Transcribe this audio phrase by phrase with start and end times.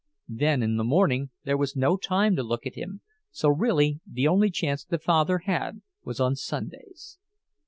[0.33, 4.27] Then in the morning there was no time to look at him, so really the
[4.27, 7.19] only chance the father had was on Sundays.